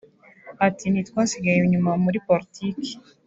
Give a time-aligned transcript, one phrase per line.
[0.67, 2.91] Ati “Ntitwasigaye inyuma muri politiki